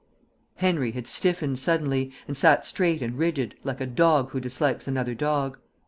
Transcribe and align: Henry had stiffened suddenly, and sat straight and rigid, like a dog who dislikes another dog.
Henry 0.55 0.93
had 0.93 1.05
stiffened 1.05 1.59
suddenly, 1.59 2.11
and 2.27 2.35
sat 2.35 2.65
straight 2.65 3.03
and 3.03 3.19
rigid, 3.19 3.53
like 3.63 3.79
a 3.79 3.85
dog 3.85 4.31
who 4.31 4.39
dislikes 4.39 4.87
another 4.87 5.13
dog. 5.13 5.59